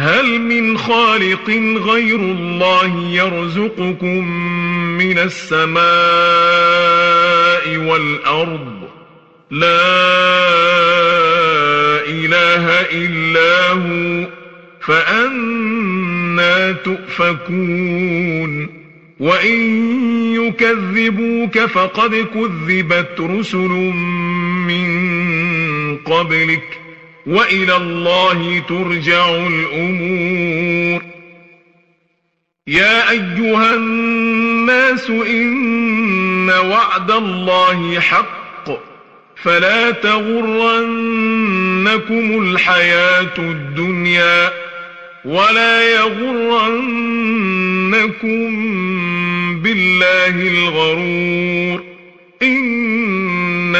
[0.00, 4.28] هل من خالق غير الله يرزقكم
[4.98, 5.80] من السماء
[7.76, 8.88] والأرض؟
[9.50, 9.68] لا
[12.06, 14.28] إله إلا هو
[14.80, 18.68] فأنا تؤفكون.
[19.20, 19.60] وإن
[20.34, 23.92] يكذبوك فقد كذبت رسل
[24.68, 24.86] من
[25.96, 26.79] قبلك.
[27.30, 31.02] وإلى الله ترجع الأمور.
[32.66, 38.70] يا أيها الناس إن وعد الله حق
[39.42, 41.22] فلا تغرنكم
[42.42, 44.52] الحياة الدنيا
[45.24, 46.40] ولا يغرنكم
[49.62, 51.89] بالله الغرور.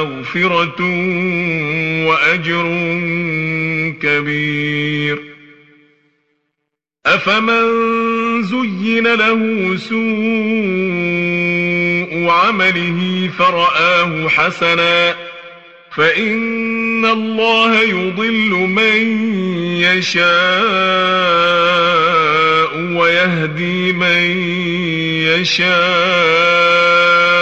[0.00, 0.80] مغفرة
[2.06, 2.64] وأجر
[4.02, 5.18] كبير.
[7.06, 7.62] أفمن
[8.42, 10.02] زين له سوء
[12.30, 15.16] عمله فرآه حسنا
[15.96, 19.30] فإن الله يضل من
[19.80, 20.22] يشاء
[22.96, 24.22] ويهدي من
[25.28, 27.41] يشاء.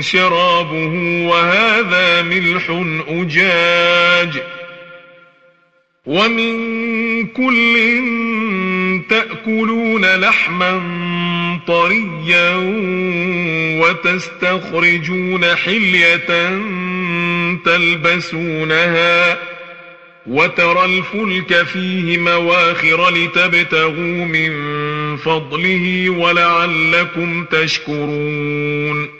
[0.00, 4.42] شرابه وهذا ملح أجاج.
[6.06, 8.00] ومن كل
[9.08, 10.80] تأكلون لحما
[11.66, 12.56] طريا
[13.80, 16.60] وتستخرجون حلية
[17.64, 19.38] تلبسونها
[20.26, 24.52] وترى الفلك فيه مواخر لتبتغوا من
[25.16, 29.19] فضله ولعلكم تشكرون.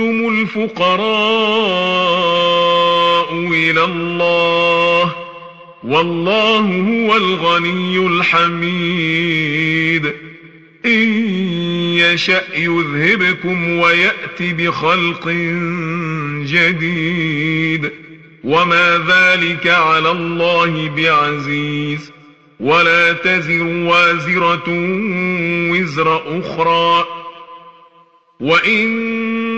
[0.00, 1.06] الفقراء
[3.52, 5.16] إلى الله
[5.84, 9.46] والله هو الغني الحميد
[10.86, 11.08] إن
[11.98, 15.28] يشأ يذهبكم ويأت بخلق
[16.46, 17.90] جديد
[18.44, 22.12] وما ذلك على الله بعزيز
[22.60, 24.64] ولا تزر وازرة
[25.70, 27.06] وزر أخرى
[28.40, 29.25] وإن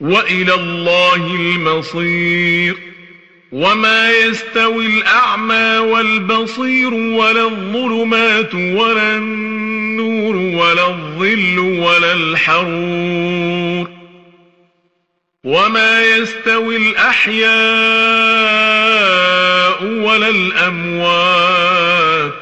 [0.00, 2.76] وإلى الله المصير.
[3.52, 13.90] وما يستوي الأعمى والبصير ولا الظلمات ولا النور ولا الظل ولا الحرور.
[15.44, 17.44] وما يستوي الأحياء
[19.84, 22.32] ولا الأموات.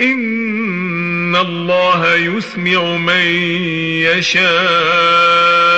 [0.00, 3.26] إن الله يسمع من
[4.02, 5.77] يشاء.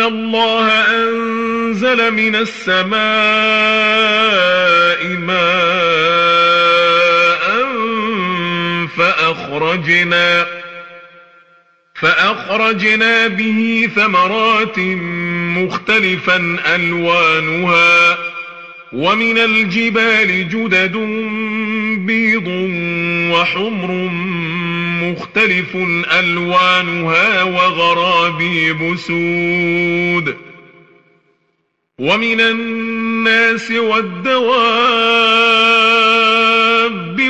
[0.00, 3.00] الله أنزل من السماء
[5.06, 6.50] ماء
[8.96, 10.46] فأخرجنا
[11.94, 14.78] فأخرجنا به ثمرات
[15.58, 18.18] مختلفا ألوانها
[18.92, 20.96] ومن الجبال جدد
[22.06, 22.48] بيض
[23.32, 24.10] وحمر
[25.10, 25.76] مختلف
[26.18, 30.36] ألوانها وغرابيب سود
[31.98, 34.90] ومن الناس والدواب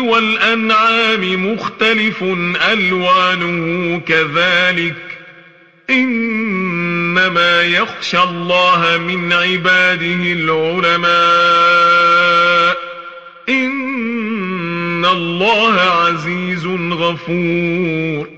[0.00, 2.22] والأنعام مختلف
[2.72, 4.96] ألوانه كذلك
[5.90, 11.80] إنما يخشى الله من عباده العلماء
[15.00, 18.28] إن الله عزيز غفور.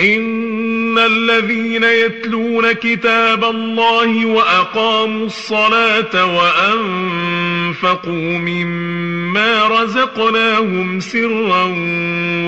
[0.00, 11.64] إن الذين يتلون كتاب الله وأقاموا الصلاة وأنفقوا مما رزقناهم سرا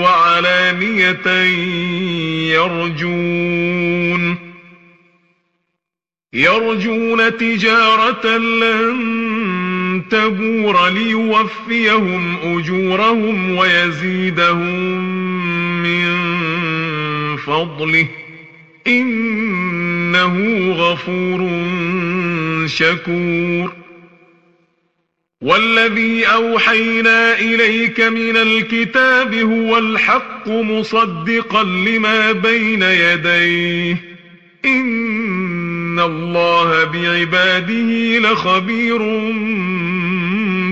[0.01, 1.27] وعلانية
[2.53, 4.35] يرجون.
[6.33, 9.28] يرجون تجارة لن
[10.09, 14.89] تبور ليوفيهم أجورهم ويزيدهم
[15.83, 16.17] من
[17.37, 18.07] فضله.
[18.87, 21.67] إنه غفور
[22.65, 23.73] شكور.
[25.41, 33.97] والذي أوحينا إليك من الكتاب هو الحق مصدقا لما بين يديه.
[34.65, 39.01] إن الله بعباده لخبير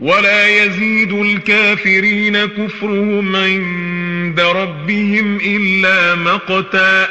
[0.00, 7.08] ولا يزيد الكافرين كفرهم عند ربهم إلا مقتا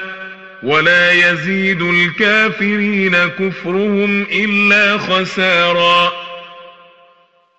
[0.63, 6.28] ولا يزيد الكافرين كفرهم إلا خسارا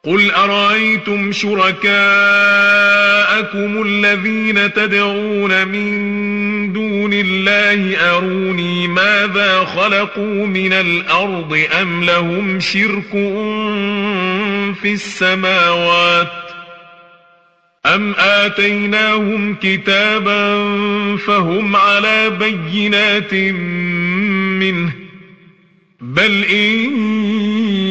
[0.05, 1.93] قل أرأيتم شركاءكم
[3.83, 13.11] الذين تدعون من دون الله أروني ماذا خلقوا من الأرض أم لهم شرك
[14.83, 16.33] في السماوات
[17.87, 20.67] أم آتيناهم كتابا
[21.17, 24.93] فهم على بينات منه
[26.01, 27.20] بل إن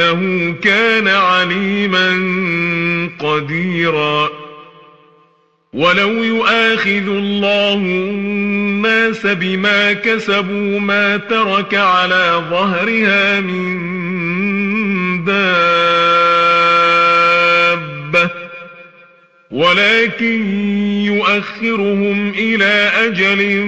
[0.00, 2.08] إنه كان عليما
[3.18, 4.28] قديرا.
[5.72, 13.76] ولو يؤاخذ الله الناس بما كسبوا ما ترك على ظهرها من
[15.24, 15.66] دابة
[19.50, 20.60] ولكن
[21.04, 23.66] يؤخرهم إلى أجل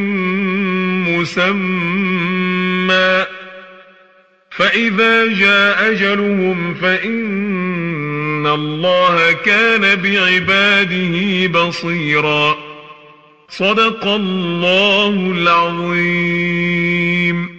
[1.09, 2.19] مسمى.
[4.59, 12.57] فإذا جاء أجلهم فإن الله كان بعباده بصيرا.
[13.49, 17.58] صدق الله العظيم.